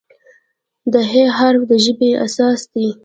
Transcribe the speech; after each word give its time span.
د 0.93 0.95
"ه" 1.09 1.21
حرف 1.37 1.61
د 1.69 1.71
ژبې 1.83 2.09
اساس 2.25 2.59
دی. 2.73 2.87